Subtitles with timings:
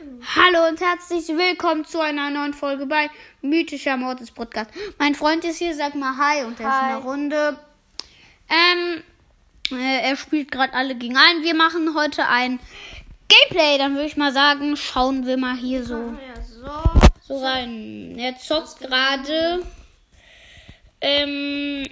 [0.00, 3.10] Hallo und herzlich willkommen zu einer neuen Folge bei
[3.42, 4.70] Mythischer Mordes Podcast.
[4.98, 7.58] Mein Freund ist hier, sag mal Hi und er ist in der Runde.
[8.48, 9.02] Ähm,
[9.78, 11.42] äh, er spielt gerade alle gegen einen.
[11.42, 12.60] Wir machen heute ein
[13.28, 13.76] Gameplay.
[13.76, 16.14] Dann würde ich mal sagen, schauen wir mal hier so,
[16.48, 16.72] so.
[17.20, 18.16] so rein.
[18.18, 19.62] Er zockt gerade.
[21.02, 21.86] Ähm,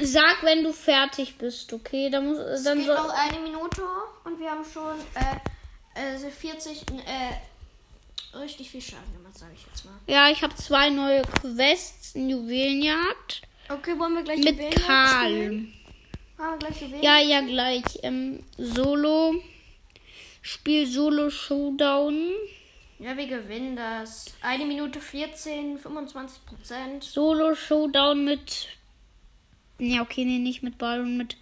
[0.00, 2.10] sag, wenn du fertig bist, okay?
[2.10, 3.82] Dann muss, Es dann geht soll, noch eine Minute
[4.24, 7.51] und wir haben schon äh, äh, 40, äh,
[8.34, 9.94] richtig viel Schaden gemacht, sage ich jetzt mal.
[10.06, 13.42] ja, ich habe zwei neue Quests, Juwelenjagd.
[13.68, 15.30] Okay, wollen wir gleich Mit Juwelenjagd Karl.
[15.30, 15.72] spielen?
[16.38, 17.02] Haben wir gleich?
[17.02, 17.84] Ja, ja, gleich.
[18.02, 19.34] Ähm, Solo.
[20.40, 22.32] Spiel Solo Showdown.
[22.98, 24.26] Ja, wir gewinnen das.
[24.42, 27.04] Eine Minute 14, 25 Prozent.
[27.04, 28.68] Solo Showdown mit.
[29.78, 31.36] Ja, okay, nee, nicht mit Byron, mit.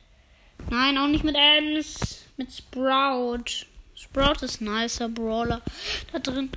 [0.70, 2.24] Nein, auch nicht mit Ems.
[2.36, 3.66] Mit Sprout.
[4.02, 5.60] Sprout ist nicer Brawler
[6.10, 6.50] da drin.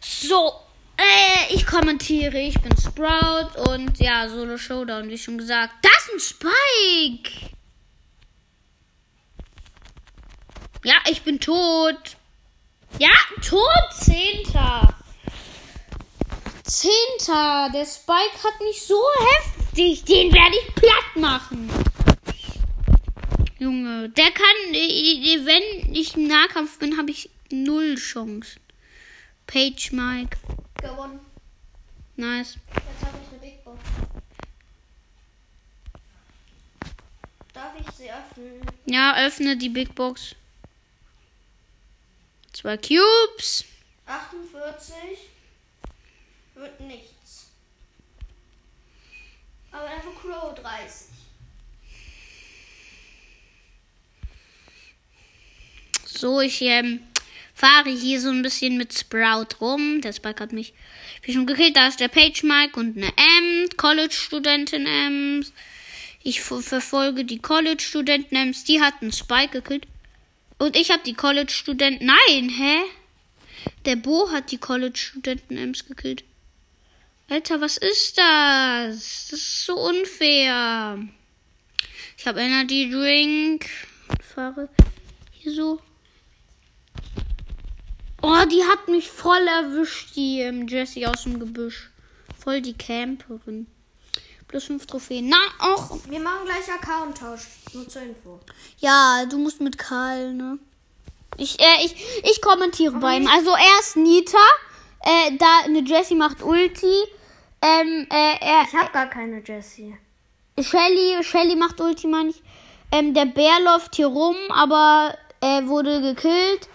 [0.00, 0.54] So,
[0.96, 2.38] äh, ich kommentiere.
[2.40, 5.72] Ich bin Sprout und ja, Solo Showdown, wie schon gesagt.
[5.82, 7.54] Das ist ein Spike!
[10.82, 12.16] Ja, ich bin tot.
[12.98, 14.94] Ja, tot, Zehnter.
[16.64, 17.70] Zehnter.
[17.72, 19.00] Der Spike hat mich so
[19.36, 20.04] heftig.
[20.04, 21.70] Den werde ich platt machen.
[23.64, 28.60] Junge, der kann, wenn ich im Nahkampf bin, habe ich null Chance.
[29.46, 30.36] Page Mike.
[30.82, 31.18] Gewonnen.
[32.16, 32.58] Nice.
[32.74, 33.80] Jetzt habe ich eine Big Box.
[37.54, 38.60] Darf ich sie öffnen?
[38.84, 40.34] Ja, öffne die Big Box.
[42.52, 43.64] Zwei Cubes.
[44.04, 44.94] 48
[46.54, 47.46] wird nichts.
[49.72, 51.06] Aber einfach Crow 30.
[56.16, 57.00] So, ich ähm,
[57.54, 60.00] fahre hier so ein bisschen mit Sprout rum.
[60.00, 60.72] Der Spike hat mich
[61.22, 61.76] wie schon gekillt.
[61.76, 65.52] Da ist der Page Mike und eine M, College-Studentin Ems.
[66.22, 68.64] Ich ver- verfolge die College-Studenten Ems.
[68.64, 69.86] Die hat einen Spike gekillt.
[70.58, 72.06] Und ich habe die College-Studenten.
[72.06, 72.76] Nein, hä?
[73.84, 76.24] Der Bo hat die College-Studenten Ems gekillt.
[77.28, 79.28] Alter, was ist das?
[79.30, 80.98] Das ist so unfair.
[82.16, 83.66] Ich habe Energy Drink.
[84.34, 84.68] Fahre
[85.32, 85.80] hier so.
[88.26, 91.90] Oh, die hat mich voll erwischt, die ähm, Jessie aus dem Gebüsch.
[92.42, 93.66] Voll die Camperin.
[94.48, 95.28] Plus fünf Trophäen.
[95.28, 95.98] Na, auch.
[96.08, 97.42] Wir machen gleich Account-Tausch.
[97.74, 98.40] Nur zur Info.
[98.78, 100.58] Ja, du musst mit Karl, ne?
[101.36, 103.28] Ich, äh, ich, ich kommentiere bei ihm.
[103.28, 104.38] Also erst Nita.
[105.02, 106.96] Äh, da eine Jessie macht Ulti.
[107.60, 109.98] Ähm, äh, er, Ich habe gar keine Jessie.
[110.58, 112.42] Shelly, Shelly macht Ulti, meine ich.
[112.90, 116.70] Ähm, der Bär läuft hier rum, aber er wurde gekillt.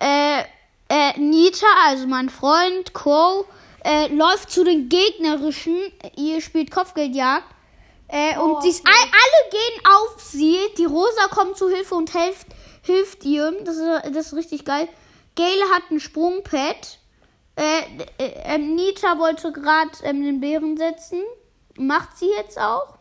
[0.00, 0.42] Äh,
[0.92, 3.46] äh, Nita, also mein Freund, Crow,
[3.82, 5.78] äh, läuft zu den gegnerischen.
[6.16, 7.46] Ihr spielt Kopfgeldjagd.
[8.08, 10.58] Äh, Oh, und sie all, alle gehen auf sie.
[10.76, 12.46] Die Rosa kommt zu Hilfe und hilft,
[12.82, 13.52] hilft ihr.
[13.64, 14.86] Das ist, das ist richtig geil.
[15.34, 16.98] Gale hat ein Sprungpad.
[17.56, 17.80] Äh,
[18.18, 21.22] äh, ähm, Nita wollte gerade ähm, den Bären setzen.
[21.78, 22.98] Macht sie jetzt auch.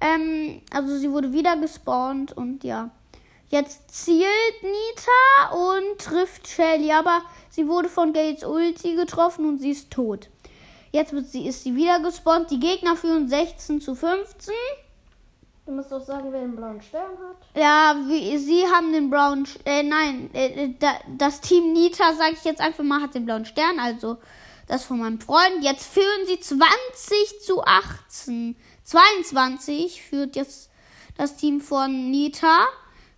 [0.00, 2.90] Ähm, also sie wurde wieder gespawnt und ja.
[3.52, 7.20] Jetzt zielt Nita und trifft Shelly, aber
[7.50, 10.30] sie wurde von Gates Ulti getroffen und sie ist tot.
[10.90, 12.50] Jetzt wird sie, ist sie wieder gespawnt.
[12.50, 14.54] Die Gegner führen 16 zu 15.
[15.66, 17.36] Du musst doch sagen, wer den blauen Stern hat.
[17.54, 22.14] Ja, wie, sie haben den blauen, Sch- äh, nein, äh, äh, da, das Team Nita,
[22.14, 24.16] sage ich jetzt einfach mal, hat den blauen Stern, also
[24.66, 25.62] das von meinem Freund.
[25.62, 26.66] Jetzt führen sie 20
[27.44, 28.56] zu 18.
[28.84, 30.70] 22 führt jetzt
[31.18, 32.66] das Team von Nita.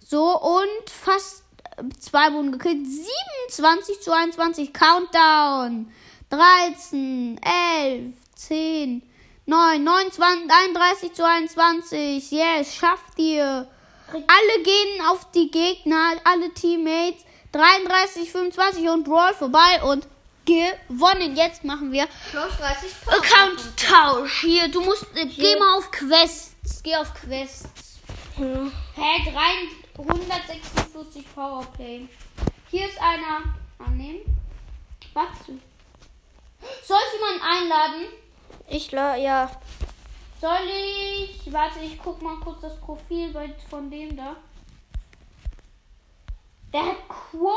[0.07, 1.45] So, und fast
[1.77, 2.87] äh, zwei wurden gekillt.
[3.49, 4.73] 27 zu 21.
[4.73, 5.91] Countdown.
[6.31, 9.03] 13, 11, 10,
[9.47, 12.31] 9, 29, 31 zu 21.
[12.31, 13.69] Yes, schafft ihr.
[14.13, 17.25] Alle gehen auf die Gegner, alle Teammates.
[17.53, 20.07] 33, 25 und Brawl vorbei und
[20.45, 21.37] gewonnen.
[21.37, 24.41] Jetzt machen wir Plus 30 Account-Tausch.
[24.41, 26.83] Hier, du musst, äh, geh mal auf Quests.
[26.83, 27.69] Geh auf Quests.
[28.37, 29.31] Hä,
[29.95, 32.09] 346 Powerplay.
[32.71, 33.55] Hier ist einer.
[33.79, 34.23] Annehmen.
[35.13, 35.59] Warte.
[36.83, 38.07] Soll ich jemanden einladen?
[38.69, 39.51] Ich la ja.
[40.41, 41.53] Soll ich.
[41.53, 44.37] Warte, ich guck mal kurz das Profil bei, von dem da.
[46.73, 47.55] Der hat Quo.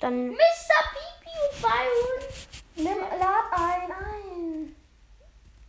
[0.00, 0.36] Dann Mr.
[0.92, 2.28] Pipi Byron.
[2.76, 4.76] nimm, lad ein, ein.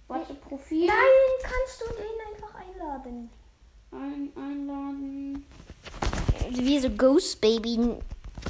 [0.07, 0.87] Warte, Profil.
[0.87, 0.95] Nein,
[1.41, 3.29] kannst du den einfach einladen.
[3.91, 5.45] Ein, einladen.
[6.49, 7.77] Wie so Ghost Baby.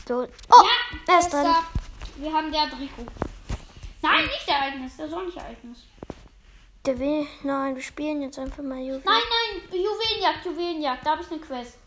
[0.07, 0.21] So.
[0.21, 1.43] Oh, ja, er ist dran.
[1.43, 1.63] bester.
[2.15, 3.03] Wir haben der Rico.
[4.01, 4.95] Nein, nicht der Ereignis.
[4.97, 5.79] Der soll nicht Ereignis.
[6.85, 7.27] Der will.
[7.43, 9.03] Nein, wir spielen jetzt einfach mal Juwelen.
[9.05, 11.05] Nein, nein, Juwelenjagd, Juwelenjagd.
[11.05, 11.77] Da habe ich eine Quest.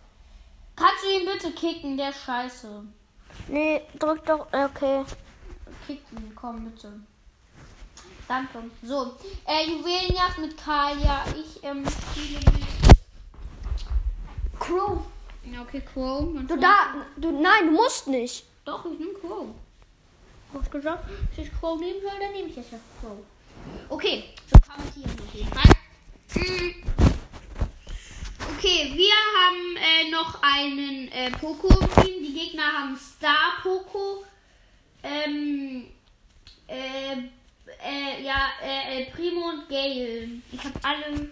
[0.77, 1.97] Kannst du ihn bitte kicken?
[1.97, 2.85] Der ist scheiße.
[3.49, 4.47] Nee, drück doch.
[4.53, 5.05] Okay.
[5.87, 6.93] Kick ihn, komm bitte.
[8.29, 8.65] Danke.
[8.83, 9.17] So,
[9.47, 10.99] äh, Juwelenjagd mit Karl.
[11.03, 12.67] Ja, ich ähm, spiele mit
[14.61, 15.03] Crow.
[15.45, 16.33] Ja, okay, Crow.
[16.33, 16.95] mein Du da.
[17.17, 18.45] Du, nein, du musst nicht.
[18.65, 19.49] Doch, ich nehme Crow.
[20.55, 23.19] Hast gesagt, dass ich Crow nehmen soll, dann nehme ich jetzt ja Crow.
[23.89, 25.73] Okay, so kommentieren auf jeden Fall.
[28.57, 32.23] Okay, wir haben äh, noch einen äh, Poco im Team.
[32.23, 34.25] Die Gegner haben Star Poco.
[35.03, 35.87] Ähm,
[36.69, 37.15] äh,
[37.85, 40.29] äh, ja, äh, äh, Primo und Gale.
[40.53, 41.31] Ich habe alle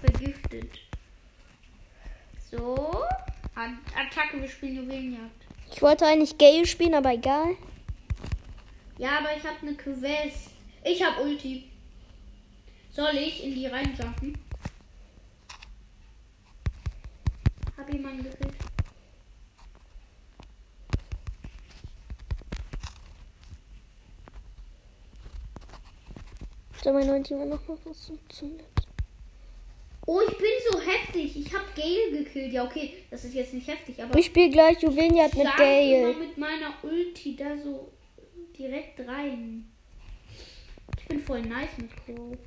[0.00, 0.72] vergiftet.
[2.50, 3.04] So.
[3.58, 3.72] At-
[4.06, 5.46] Attacke, wir spielen Juwelenjagd.
[5.72, 7.56] Ich wollte eigentlich Gale spielen, aber egal.
[8.98, 10.50] Ja, aber ich habe eine Quest.
[10.84, 11.64] Ich habe Ulti.
[12.92, 14.38] Soll ich in die reinjumpen?
[17.76, 18.54] Hab jemanden gekriegt.
[26.82, 28.58] Soll mein neuen Team noch mal was zum zum-
[30.10, 31.36] Oh, ich bin so heftig.
[31.36, 32.50] Ich habe Gale gekillt.
[32.50, 36.10] Ja, okay, das ist jetzt nicht heftig, aber Ich spiele gleich Juwelenjagd mit Gale.
[36.12, 37.92] immer mit meiner Ulti da so
[38.58, 39.70] direkt rein.
[40.98, 42.38] Ich bin voll nice mit Crow.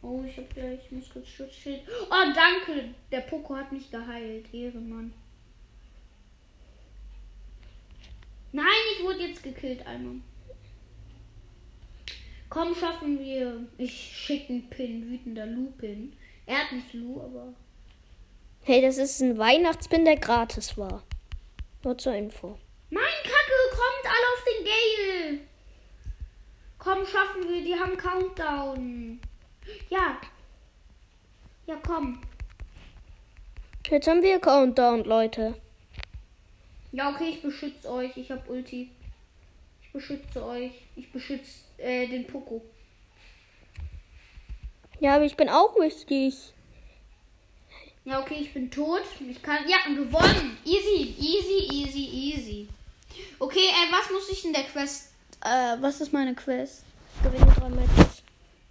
[0.00, 1.80] Oh, ich hab ja, ich muss kurz Schutzschild.
[2.08, 2.94] Oh, danke.
[3.10, 4.54] Der Poco hat mich geheilt.
[4.54, 5.12] Ehrenmann.
[8.52, 8.64] Nein,
[8.96, 10.20] ich wurde jetzt gekillt einmal.
[12.48, 13.66] Komm, schaffen wir.
[13.76, 16.12] Ich schicke einen Pin, wütender Lu-Pin.
[16.48, 17.52] Er hat nicht Lu, aber.
[18.62, 21.02] Hey, das ist ein Weihnachtspin, der gratis war.
[21.84, 22.58] Nur zur Info.
[22.88, 25.40] Nein, Kacke, kommt alle auf den Gale.
[26.78, 29.20] Komm, schaffen wir, die haben Countdown.
[29.90, 30.18] Ja.
[31.66, 32.22] Ja, komm.
[33.90, 35.54] Jetzt haben wir Countdown, Leute.
[36.92, 38.16] Ja, okay, ich beschütze euch.
[38.16, 38.90] Ich hab Ulti.
[39.82, 40.72] Ich beschütze euch.
[40.96, 42.62] Ich beschütze äh, den Poco.
[45.00, 46.34] Ja, aber ich bin auch wichtig.
[48.04, 49.02] Ja, okay, ich bin tot.
[49.28, 49.68] Ich kann.
[49.68, 50.56] Ja, gewonnen.
[50.64, 52.68] Easy, easy, easy, easy.
[53.38, 55.12] Okay, äh, was muss ich in der Quest?
[55.44, 56.84] Äh, was ist meine Quest?
[57.22, 58.22] Gewinne drei Matches.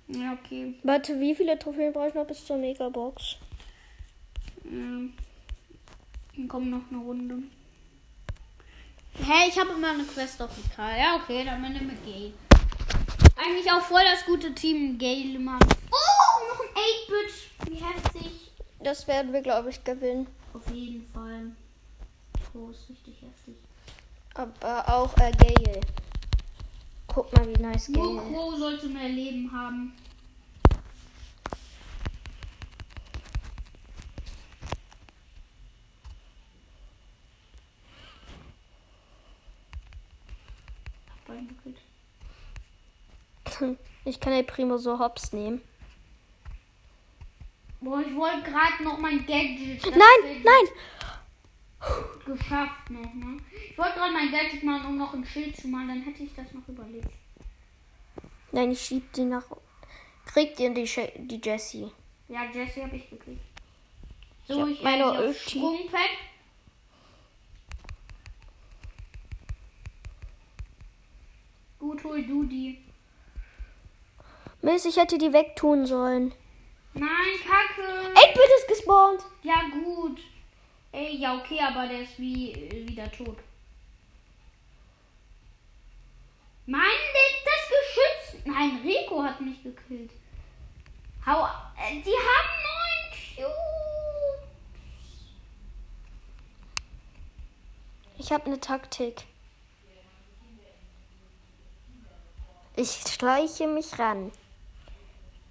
[0.08, 0.74] Ja, okay.
[0.84, 3.36] Warte, wie viele Trophäen brauche ich noch bis zur Megabox?
[4.66, 5.14] Ähm,
[6.36, 7.36] dann kommt noch eine Runde.
[9.20, 10.98] Hä, ich habe immer eine Quest auf die Karl.
[10.98, 12.34] Ja, okay, dann bin ich mit Gale.
[13.36, 15.60] Eigentlich auch voll das gute Team Gale, Mann.
[15.92, 16.07] Oh,
[16.88, 17.70] 8-Bit.
[17.70, 18.52] Wie heftig.
[18.80, 20.28] Das werden wir, glaube ich, gewinnen.
[20.54, 21.52] Auf jeden Fall.
[22.54, 23.56] Oh, ist richtig heftig.
[24.34, 25.82] Aber auch äh, Gale.
[27.08, 28.22] Guck mal, wie nice Gale.
[28.32, 29.94] Crow sollte mehr Leben haben.
[44.06, 45.62] Ich kann El Primo so hops nehmen.
[47.88, 49.82] Boah, ich wollte gerade noch mein Gadget.
[49.86, 50.68] Nein, nein!
[52.26, 53.38] Geschafft noch, ne?
[53.70, 56.36] Ich wollte gerade mein Gadget machen, um noch ein Schild zu machen, dann hätte ich
[56.36, 57.08] das noch überlebt.
[58.52, 59.46] Nein, ich schieb die nach.
[60.26, 60.84] Kriegt ihr die,
[61.16, 61.90] die Jessie?
[62.28, 63.40] Ja, Jesse habe ich gekriegt.
[64.42, 65.34] Ich So, hab ich meine.
[65.34, 66.10] Sprungpad.
[71.80, 72.84] Gut, hol du die.
[74.62, 76.34] Mist, ich hätte die wegtun sollen.
[77.00, 78.14] Nein, Kacke.
[78.14, 79.22] 8-Bit ist gespawnt.
[79.44, 80.20] Ja, gut.
[80.92, 83.38] Ey, ja, okay, aber der ist wie äh, wieder tot.
[86.66, 86.82] Mann,
[87.46, 88.46] das Geschütz.
[88.46, 90.12] Nein, Rico hat mich gekillt.
[91.26, 91.46] Hau.
[91.78, 94.48] Äh, die haben neun Cubes.
[98.18, 99.24] Ich habe eine Taktik.
[102.76, 104.32] Ich schleiche mich ran.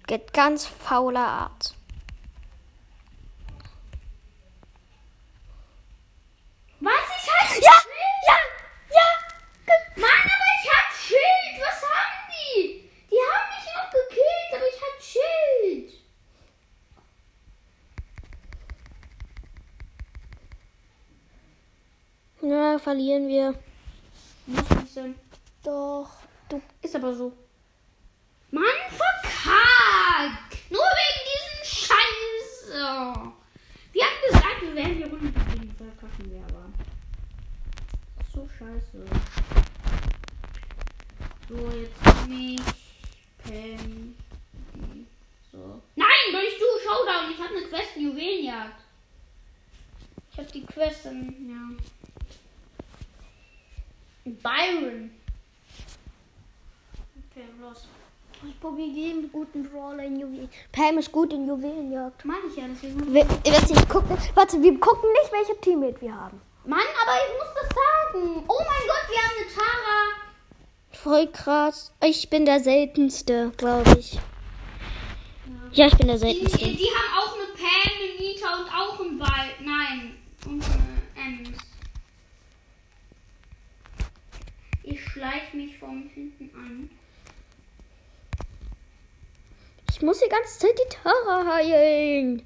[0.07, 1.75] Geht ganz fauler Art.
[6.79, 6.93] Was?
[7.19, 7.71] Ich hab Ja,
[8.27, 8.37] ja,
[8.93, 9.05] ja.
[9.95, 11.55] Mann, aber ich hab Schild.
[11.59, 12.89] Was haben die?
[13.09, 15.89] Die haben mich noch gekillt, aber ich hab Schild.
[22.41, 23.55] Ja, verlieren wir.
[24.45, 25.15] Muss nicht sein.
[25.63, 26.09] Doch.
[26.47, 26.61] Du.
[26.81, 27.33] Ist aber so.
[28.51, 30.71] Mann, verkackt!
[30.71, 33.33] Nur wegen diesem Scheiße.
[33.91, 35.75] Wir haben gesagt, wir werden die Runde gewinnen.
[35.77, 36.47] Verkacken wir
[38.77, 39.05] scheiße.
[41.49, 42.61] So, jetzt nehme ich
[43.43, 44.15] Pam.
[45.51, 45.81] So.
[45.95, 47.31] Nein, durch du, Showdown.
[47.31, 48.81] Ich habe eine Quest, Juwelenjagd.
[50.31, 51.77] Ich habe die Quest dann, ja.
[54.43, 55.11] Byron.
[57.31, 57.87] Okay, los.
[58.47, 60.49] Ich probiere jeden guten Brawler in Juwelen.
[60.71, 62.23] Pam ist gut in Juwelenjagd.
[62.23, 63.13] Meine ich ja, deswegen.
[63.13, 64.17] Wir, warte, ich gucke.
[64.35, 66.39] Warte, wir gucken nicht, welche Teammate wir haben.
[66.67, 67.46] Mann, aber ich muss
[68.17, 68.43] sagen.
[68.47, 69.97] Oh mein Gott, wir haben eine Tara.
[70.91, 71.93] Voll krass.
[72.03, 74.19] Ich bin der seltenste, glaube ich.
[75.73, 76.57] Ja, ich bin der Die, seltenste.
[76.59, 79.49] die haben auch eine Pam, eine Nita und auch einen Ball.
[79.61, 81.57] Nein, und eine Ems.
[84.83, 86.89] Ich schleiche mich von hinten an.
[89.91, 92.43] Ich muss die ganze Zeit die Tara heilen.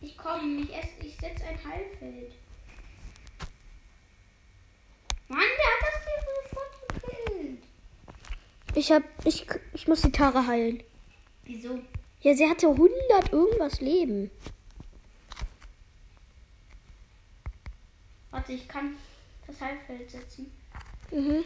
[0.00, 2.32] Ich komme, ich, ich setze ein Heilfeld.
[5.28, 6.04] Mann, der hat das
[6.44, 7.62] sofort gekillt.
[8.74, 10.82] Ich hab, ich, ich muss die Tara heilen.
[11.44, 11.78] Wieso?
[12.20, 14.30] Ja, sie hatte 100 irgendwas Leben.
[18.30, 18.96] Warte, ich kann
[19.46, 20.52] das Heilfeld setzen.
[21.10, 21.44] Mhm.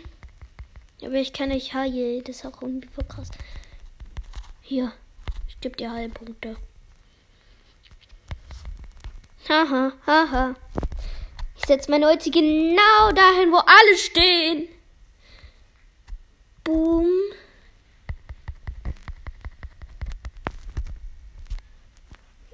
[1.03, 2.23] Aber ich kann nicht heilen.
[2.25, 3.31] Das ist auch irgendwie voll krass.
[4.61, 4.93] Hier.
[5.49, 6.57] Ich gebe dir Heilpunkte.
[9.49, 10.55] Haha, haha.
[10.80, 10.80] Ich
[11.71, 14.69] setze meine Ulti genau dahin, wo alle stehen.
[16.65, 17.09] Boom.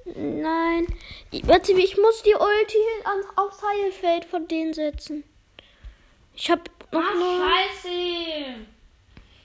[0.05, 0.85] Nein.
[1.31, 5.23] Ich, warte, ich muss die Ulti ans, aufs Heilfeld von denen setzen.
[6.35, 7.43] Ich hab noch Ach, nur...
[7.43, 7.89] scheiße.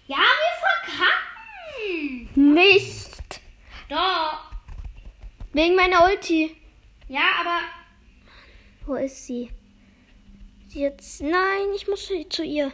[0.07, 2.52] Ja, wir verkacken.
[2.55, 3.41] Nicht.
[3.88, 4.50] Doch.
[5.55, 6.55] Wegen meiner Ulti.
[7.09, 7.61] Ja, aber
[8.85, 9.50] Wo ist sie?
[10.75, 11.21] Jetzt.
[11.21, 12.73] Nein, ich muss zu ihr.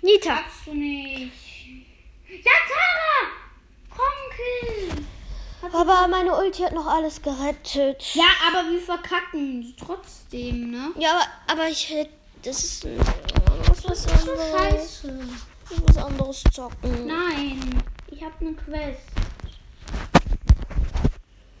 [0.00, 0.36] Nita.
[0.36, 1.32] schaffst du nicht.
[2.28, 3.30] Ja, Tara!
[3.90, 5.04] Komm, kill.
[5.72, 8.14] Aber meine Ulti hat noch alles gerettet.
[8.14, 10.92] Ja, aber wir verkacken trotzdem, ne?
[10.96, 11.26] Ja, aber,
[11.60, 12.12] aber ich hätte.
[12.42, 12.86] Das ist.
[13.66, 14.50] Was, was So anderes.
[14.52, 15.28] scheiße.
[15.70, 17.06] Ich muss anderes zocken.
[17.06, 19.02] Nein, ich habe eine Quest.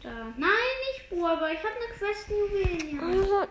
[0.02, 0.10] Da.
[0.36, 0.48] Nein,
[0.86, 3.00] nicht Bro, aber ich habe eine Quest Juwelen.
[3.00, 3.48] Also,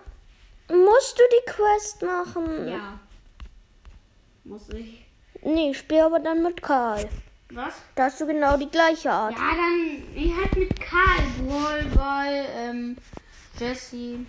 [0.70, 2.68] musst du die Quest machen?
[2.68, 3.00] Ja.
[4.44, 5.06] Muss ich.
[5.42, 7.08] Nee, spiel aber dann mit Karl.
[7.52, 7.76] Was?
[7.96, 9.34] Da hast du genau die gleiche Art.
[9.34, 10.04] Ja, dann.
[10.16, 11.24] Ich halt mit Karl.
[11.46, 12.98] Brawl, Ball, ähm,
[13.58, 14.20] Jesse.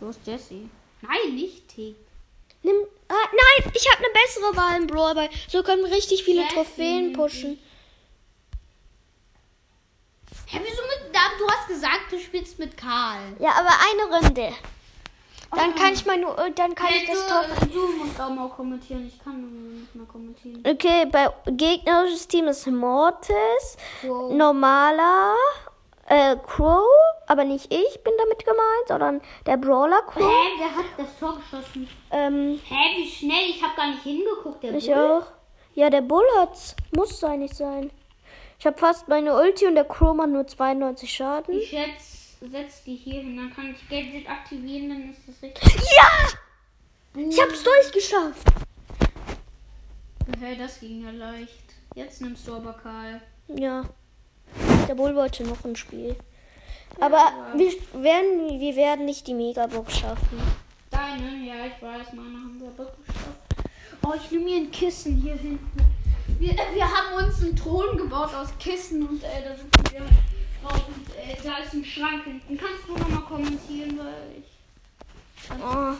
[0.00, 0.68] Wo ist Jesse?
[1.00, 1.96] Nein, nicht Tick.
[2.62, 2.76] Nimm,
[3.08, 5.30] ah, nein, ich habe eine bessere Wahl im Brawl Ball.
[5.48, 6.54] So können richtig viele Jessie.
[6.54, 7.58] Trophäen pushen.
[10.46, 11.14] Hä, wieso mit.
[11.38, 13.18] Du hast gesagt, du spielst mit Karl.
[13.38, 14.52] Ja, aber eine Runde.
[15.50, 15.78] Dann Oh.
[15.80, 17.44] kann ich meine, dann kann ich Hey, das Tor.
[17.60, 19.06] du, du musst auch mal kommentieren.
[19.06, 20.62] Ich kann nicht mehr kommentieren.
[20.66, 24.32] Okay, bei gegnerisches Team ist Mortis, Wow.
[24.32, 25.34] normaler,
[26.06, 26.84] äh, Crow,
[27.26, 30.22] aber nicht ich bin damit gemeint, sondern der Brawler Crow.
[30.22, 31.88] Hä, wer hat das Tor geschossen?
[32.10, 33.50] Ähm, Hä, wie schnell?
[33.50, 34.62] Ich habe gar nicht hingeguckt.
[34.62, 34.94] Der ich Bull.
[35.22, 35.26] auch.
[35.74, 36.74] Ja, der Bull hat's.
[36.94, 37.90] Muss sein, nicht sein.
[38.58, 41.58] Ich habe fast meine Ulti und der macht nur 92 Schaden.
[41.58, 43.36] Ich schätze, setz die hier hin.
[43.36, 45.82] Dann kann ich Gadget aktivieren, dann ist das richtig.
[45.96, 47.20] Ja!
[47.20, 48.48] Ich hab's durchgeschafft.
[50.40, 51.74] Hey, das ging ja leicht.
[51.94, 53.20] Jetzt nimmst du aber Karl.
[53.48, 53.84] Ja.
[54.88, 56.16] Der Bull wollte noch ein Spiel.
[57.00, 60.40] Aber wir werden, wir werden nicht die Megabox schaffen.
[60.90, 61.46] Deine?
[61.46, 63.68] Ja, ich weiß, meine haben wir doch geschafft.
[64.04, 65.93] Oh, ich nehme mir ein Kissen hier hinten.
[66.44, 70.00] Wir, wir haben uns einen Thron gebaut aus Kissen und äh, da sitzen wir
[70.62, 72.58] drauf und äh, da ist ein Schrank hinten.
[72.58, 75.50] Kannst du nochmal kommentieren, weil ich.
[75.50, 75.94] Oh,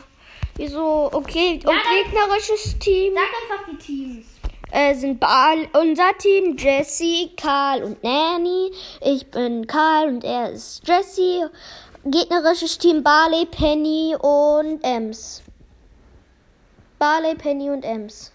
[0.55, 1.09] wieso?
[1.11, 4.25] Okay, Ja, und gegnerisches Team Sag einfach die Teams.
[4.71, 8.71] äh, sind Bal unser Team Jesse, Karl und Nanny.
[9.01, 11.49] Ich bin Karl und er ist Jesse.
[12.05, 15.41] Gegnerisches Team Barley, Penny und Ems.
[16.99, 18.31] Barley, Penny und Ems.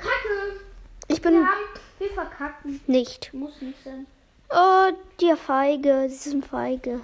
[0.00, 0.60] Kacke!
[1.08, 1.60] Ich Wir bin haben.
[1.98, 2.80] Wir verkacken.
[2.86, 3.32] nicht.
[3.34, 4.06] Muss nicht sein.
[4.50, 4.90] Oh,
[5.20, 7.00] die Feige, sie sind feige.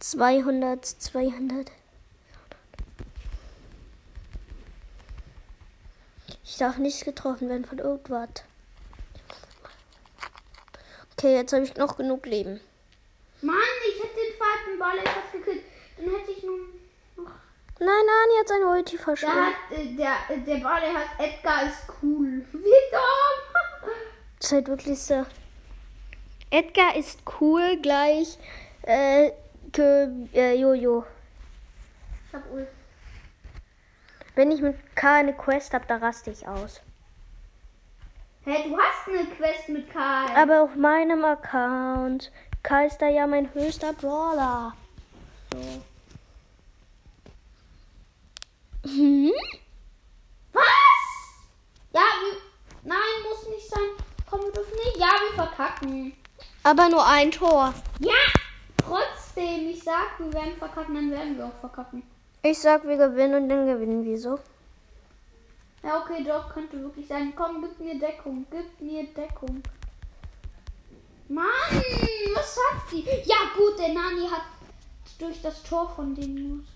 [0.00, 1.70] 200, 200.
[6.44, 8.28] Ich darf nicht getroffen werden von irgendwas.
[11.16, 12.60] Okay, jetzt habe ich noch genug Leben.
[13.42, 13.56] Mann,
[13.88, 15.62] ich hätte den zweiten Ball etwas gekillt.
[15.96, 16.52] Dann hätte ich noch.
[17.80, 19.36] Nein, Ani hat seine Ulti Der verschwunden.
[19.36, 22.44] hat, äh, der, äh, der Ball, der hat Edgar ist cool.
[22.52, 22.58] Wie
[22.90, 23.90] dumm!
[24.38, 25.24] Das ist halt wirklich so.
[26.50, 28.38] Edgar ist cool gleich.
[28.82, 29.30] Äh,
[29.76, 31.04] äh, Jojo.
[32.28, 32.68] Ich hab Ult.
[34.34, 36.80] Wenn ich mit K eine Quest habe, da raste ich aus.
[38.44, 40.30] Hey, du hast eine Quest mit Karl.
[40.34, 42.32] Aber auf meinem Account.
[42.62, 44.74] K ist da ja mein höchster Brawler.
[45.52, 45.82] So.
[48.88, 49.32] Hm?
[50.52, 50.62] Was?
[51.92, 52.38] Ja, wir.
[52.84, 53.80] Nein, muss nicht sein.
[54.30, 54.96] Komm, wir dürfen nicht.
[54.96, 56.12] Ja, wir verkacken.
[56.62, 57.74] Aber nur ein Tor.
[58.00, 58.14] Ja!
[58.78, 62.02] Trotzdem, ich sag, wir werden verkacken, dann werden wir auch verkacken.
[62.42, 64.38] Ich sag, wir gewinnen und dann gewinnen wir so.
[65.82, 67.34] Ja, okay, doch, könnte wirklich sein.
[67.36, 69.62] Komm, gib mir Deckung, gib mir Deckung.
[71.28, 71.44] Mann,
[72.34, 73.04] was hat sie?
[73.24, 74.44] Ja, gut, der Nani hat
[75.18, 76.66] durch das Tor von den News.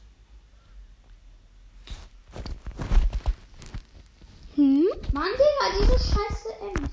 [4.54, 4.84] Hm?
[5.12, 6.90] Mann, Digga, diese scheiße Ems.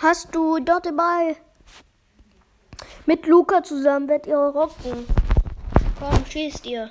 [0.00, 1.36] Hast du dort den Ball?
[3.06, 5.06] Mit Luca zusammen werdet ihr rocken.
[5.98, 6.90] Komm, schießt ihr.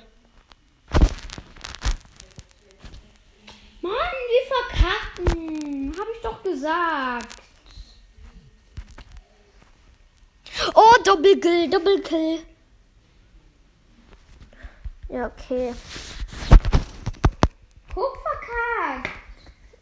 [3.80, 3.92] Mann,
[4.30, 5.94] wir verkacken.
[5.96, 7.43] Hab ich doch gesagt.
[10.74, 12.44] Oh, Doppelkill, Doppelkill.
[15.08, 15.72] Ja, okay.
[17.94, 19.10] Guck, verkackt.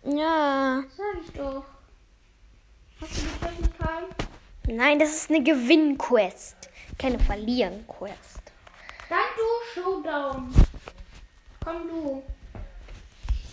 [0.05, 0.83] Ja.
[0.95, 1.65] Sag ich doch.
[3.01, 4.09] Hast du gerechnet, Karl?
[4.67, 6.57] Nein, das ist eine Gewinn-Quest.
[6.99, 8.43] Keine Verlieren-Quest.
[9.09, 10.55] Dann du Showdown.
[11.65, 12.23] Komm du.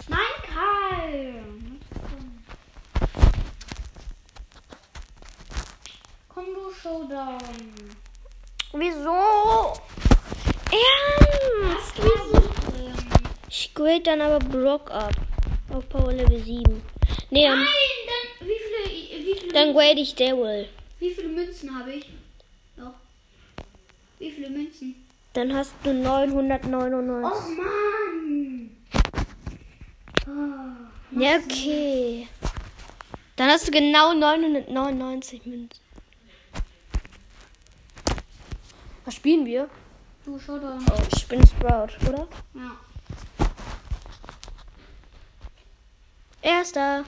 [0.07, 1.68] Nein, Karl.
[6.45, 7.37] Du Showdown.
[8.73, 9.73] Wieso?
[10.71, 11.93] Ernst?
[11.97, 12.41] Wieso?
[13.49, 15.11] Ich grade dann aber Brock ab.
[15.73, 16.81] Auf Power Level 7.
[17.31, 20.69] Nee, Nein, dann, wie viele, wie viele, dann Münzen, grade ich Daryl.
[20.99, 22.09] wie viele Münzen habe ich?
[22.77, 22.93] Noch.
[24.17, 24.95] Wie viele Münzen?
[25.33, 27.31] Dann hast du 999.
[27.31, 28.77] Oh Mann.
[30.27, 31.19] Oh.
[31.19, 32.27] Ja, okay.
[33.35, 35.79] Dann hast du genau 999 Münzen.
[39.09, 39.67] Was spielen wir?
[40.23, 40.85] Du Showdown.
[40.87, 42.27] Oh, ich bin Sprout, oder?
[42.53, 42.77] Ja.
[46.43, 47.03] Erster.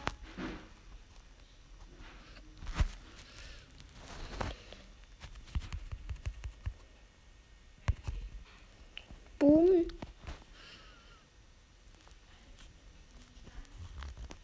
[9.37, 9.67] Boom.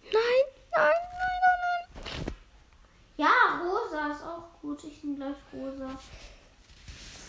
[0.04, 0.44] Nein,
[0.76, 2.26] nein, nein, nein, nein.
[3.18, 4.84] Ja, rosa ist auch gut.
[4.84, 5.98] Ich nehme gleich rosa.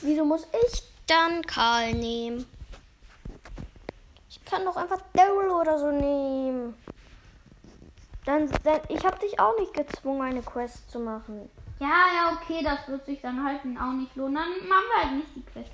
[0.02, 2.46] Wieso muss ich dann Karl nehmen?
[4.28, 6.74] Ich kann doch einfach Daryl oder so nehmen.
[8.24, 11.50] Dann, dann ich habe dich auch nicht gezwungen, eine Quest zu machen.
[11.80, 14.34] Ja, ja, okay, das wird sich dann halt auch nicht lohnen.
[14.34, 15.70] Dann machen wir halt nicht die Quest.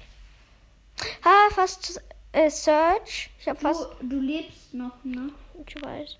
[1.24, 2.00] Ha, fast
[2.32, 3.30] äh, Search.
[3.38, 3.88] Ich habe fast.
[4.00, 5.32] Du, du lebst noch, ne?
[5.66, 6.16] Ich weiß.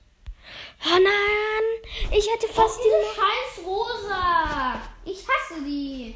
[0.87, 2.11] Oh nein!
[2.11, 3.17] Ich hätte fast Diese die.
[3.17, 4.81] scheiß Rosa.
[5.05, 6.14] Ich hasse die.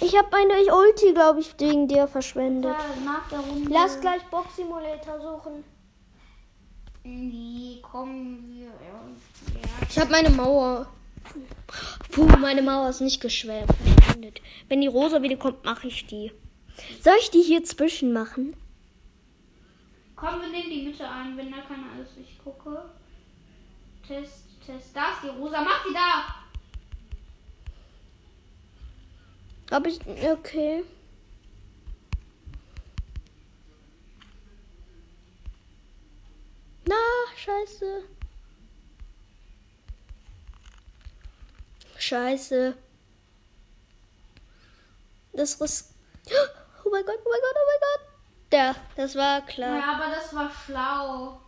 [0.00, 2.74] Ich habe meine Ulti, glaube ich, wegen dir verschwendet.
[3.32, 3.70] Runde.
[3.70, 5.64] Lass gleich Box Simulator suchen.
[7.02, 8.66] Nee, komm, wir.
[8.66, 9.86] Ja.
[9.88, 10.86] Ich habe meine Mauer.
[12.12, 13.70] Puh, meine Mauer ist nicht geschwärmt.
[14.20, 14.40] verschwendet.
[14.68, 16.32] Wenn die Rosa wieder kommt, mache ich die.
[17.00, 18.56] Soll ich die hier zwischen machen?
[20.16, 22.16] Komm, wir nehmen die Mitte ein, wenn da keiner ist.
[22.20, 22.84] Ich gucke.
[24.06, 24.94] Test, Test.
[24.94, 25.62] Da ist die Rosa.
[25.62, 26.39] Mach die da.
[29.70, 30.00] Hab ich.
[30.00, 30.82] Okay.
[36.86, 36.96] Na,
[37.36, 38.02] scheiße.
[41.98, 42.76] Scheiße.
[45.32, 45.94] Das risk.
[46.82, 48.10] Oh mein Gott, oh mein Gott, oh mein Gott.
[48.52, 49.78] Ja, das war klar.
[49.78, 51.40] Ja, aber das war schlau.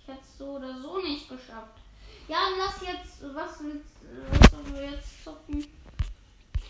[0.00, 1.78] Ich hätte es so oder so nicht geschafft.
[2.26, 3.34] Ja, lass jetzt.
[3.34, 3.84] Was willst
[4.30, 5.64] was sollen wir jetzt zocken?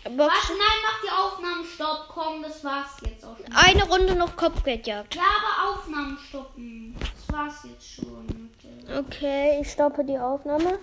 [0.03, 0.49] Aber Was?
[0.49, 2.07] Nein, mach die Aufnahmen stopp.
[2.09, 3.45] Komm, das war's jetzt auch schon.
[3.55, 5.15] eine Runde noch Kopfgeldjagd.
[5.15, 6.95] Ja, aber Aufnahmen stoppen.
[6.99, 8.49] Das war's jetzt schon.
[8.97, 10.79] Okay, ich stoppe die Aufnahme.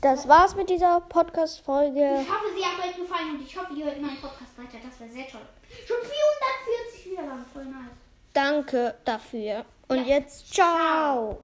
[0.00, 2.20] Das war's mit dieser Podcast-Folge.
[2.22, 4.78] Ich hoffe, sie hat euch gefallen und ich hoffe, ihr hört meinen Podcast weiter.
[4.84, 5.40] Das wäre sehr toll.
[5.86, 7.90] Schon 440 Wiedergaben, voll nice.
[8.32, 9.64] Danke dafür.
[9.88, 10.16] Und Ja.
[10.16, 11.32] jetzt ciao.